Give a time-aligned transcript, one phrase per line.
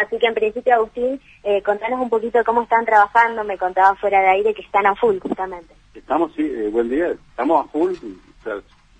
[0.00, 4.22] Así que en principio, Agustín, eh, contanos un poquito cómo están trabajando, me contaba fuera
[4.22, 5.74] de aire que están a full justamente.
[5.94, 7.92] Estamos, sí, eh, buen día, estamos a full,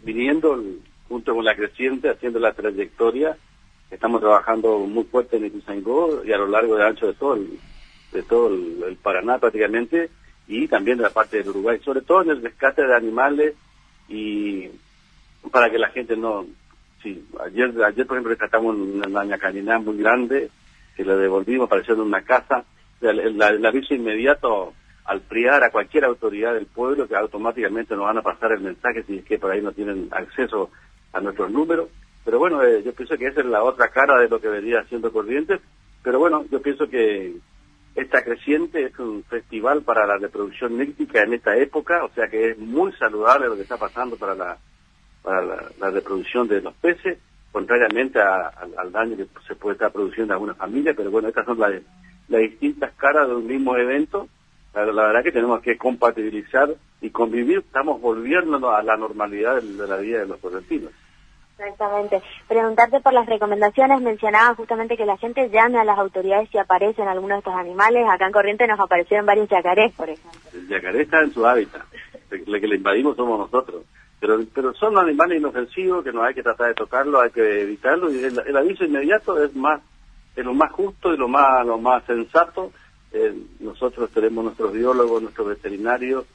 [0.03, 0.63] viniendo
[1.09, 3.35] junto con la creciente, haciendo la trayectoria,
[3.91, 7.59] estamos trabajando muy fuerte en Ituzaingó y a lo largo de ancho de todo el,
[8.13, 10.11] de todo el, Paraná prácticamente,
[10.49, 13.55] y también de la parte del Uruguay, sobre todo en el rescate de animales
[14.07, 14.69] y
[15.51, 16.45] para que la gente no...
[17.03, 20.51] Sí, ayer, ayer por ejemplo rescatamos una canina muy grande
[20.97, 22.65] que la devolvimos apareciendo en una casa.
[23.01, 24.75] El, aviso inmediato
[25.05, 29.03] al priar a cualquier autoridad del pueblo que automáticamente nos van a pasar el mensaje
[29.05, 30.71] si es que por ahí no tienen acceso
[31.13, 31.89] a nuestros números.
[32.25, 34.81] Pero bueno, eh, yo pienso que esa es la otra cara de lo que venía
[34.81, 35.61] haciendo Corrientes.
[36.03, 37.35] Pero bueno, yo pienso que
[37.95, 42.51] esta creciente es un festival para la reproducción níctica en esta época, o sea que
[42.51, 44.59] es muy saludable lo que está pasando para la,
[45.23, 45.43] para
[45.79, 47.19] la, reproducción de los peces,
[47.53, 51.59] contrariamente al daño que se puede estar produciendo en algunas familias, pero bueno, estas son
[51.59, 51.73] las,
[52.29, 54.29] las distintas caras de un mismo evento.
[54.73, 56.69] La, verdad que tenemos que compatibilizar
[57.01, 60.93] y convivir, estamos volviéndonos a la normalidad de, la vida de los correntinos.
[61.59, 62.23] Exactamente.
[62.49, 67.09] Preguntarte por las recomendaciones, mencionaba justamente que la gente llame a las autoridades si aparecen
[67.09, 68.07] algunos de estos animales.
[68.09, 70.41] Acá en Corriente nos aparecieron varios yacarés, por ejemplo.
[70.55, 71.83] El yacaré está en su hábitat.
[72.31, 73.83] El que le invadimos somos nosotros.
[74.21, 78.13] Pero, pero son animales inofensivos que no hay que tratar de tocarlo, hay que evitarlo.
[78.13, 79.81] Y el, aviso inmediato es más
[80.37, 82.73] es lo más justo y lo más lo más sensato.
[83.13, 86.27] Eh, nosotros tenemos nuestros biólogos, nuestros veterinarios,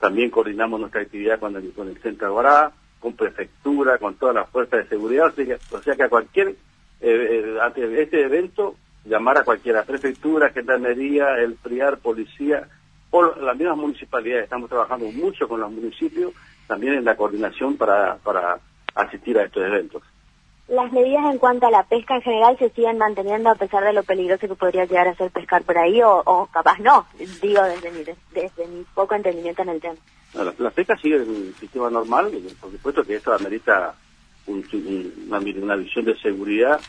[0.00, 2.72] también coordinamos nuestra actividad con el, con el Centro Aguará
[3.04, 6.56] con prefectura, con todas las fuerzas de seguridad, o sea que, a cualquier,
[7.02, 12.66] eh, eh este evento, llamar a cualquiera, prefectura, gendarmería, el PRIAR, policía,
[13.10, 16.32] o las mismas municipalidades, estamos trabajando mucho con los municipios,
[16.66, 18.58] también en la coordinación para, para
[18.94, 20.02] asistir a estos eventos.
[20.68, 23.92] ¿Las medidas en cuanto a la pesca en general se siguen manteniendo a pesar de
[23.92, 27.06] lo peligroso que podría llegar a ser pescar por ahí o, capaz no?
[27.42, 29.96] Digo desde mi, desde mi poco entendimiento en el tema.
[30.58, 33.94] la, pesca sigue en el sistema normal, por supuesto que esto amerita
[34.46, 36.80] una, visión de seguridad.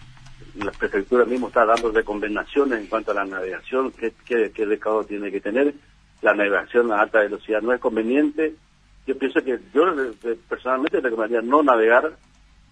[0.57, 5.03] La prefectura mismo está dando recomendaciones en cuanto a la navegación, qué, qué, qué recaudo
[5.03, 5.73] tiene que tener.
[6.21, 8.55] La navegación a alta velocidad no es conveniente.
[9.05, 9.83] Yo pienso que yo
[10.49, 12.13] personalmente recomendaría no navegar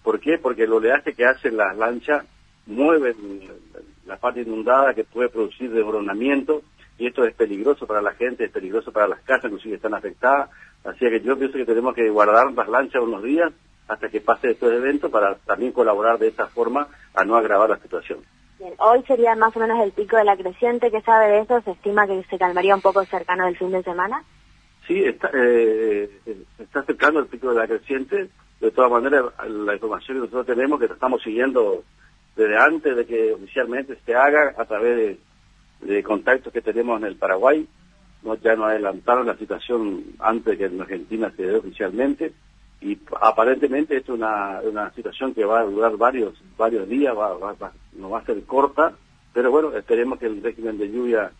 [0.04, 0.38] ¿Por qué?
[0.38, 2.26] Porque el oleaje que hacen las lanchas
[2.66, 3.16] mueve
[4.06, 6.60] la parte inundada que puede producir desmoronamiento
[6.98, 10.50] y esto es peligroso para la gente, es peligroso para las casas, inclusive están afectadas.
[10.84, 13.50] Así que yo pienso que tenemos que guardar las lanchas unos días
[13.88, 17.78] hasta que pase estos eventos para también colaborar de esta forma a no agravar la
[17.78, 18.18] situación.
[18.58, 21.62] Bien, hoy sería más o menos el pico de la creciente, ¿qué sabe de eso?
[21.62, 24.22] ¿Se estima que se calmaría un poco cercano del fin de semana?
[24.86, 26.10] Sí, está, eh,
[26.58, 28.28] está cercano el pico de la creciente,
[28.60, 31.84] de todas maneras, la información que nosotros tenemos, que estamos siguiendo
[32.36, 35.18] desde antes de que oficialmente se haga a través
[35.80, 37.66] de, contactos que tenemos en el Paraguay,
[38.22, 42.32] no ya nos adelantaron la situación antes de que en Argentina se dé oficialmente.
[42.80, 47.38] Y aparentemente esto es una, una situación que va a durar varios varios días, va,
[47.92, 48.94] no va a ser corta,
[49.32, 51.30] pero bueno, esperemos que el régimen de lluvia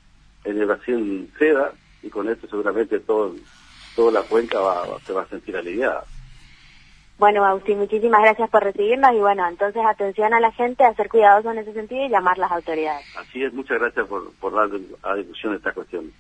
[0.45, 1.73] en el Brasil ceda
[2.05, 3.35] y con esto seguramente todo
[3.97, 6.05] toda la cuenca va, se va a sentir aliviada.
[7.17, 11.09] Bueno, Agustín, muchísimas gracias por recibirnos y bueno, entonces atención a la gente, a ser
[11.09, 13.07] cuidadosos en ese sentido y llamar a las autoridades.
[13.17, 14.69] Así es, muchas gracias por, por dar
[15.05, 16.13] a discusión esta cuestión.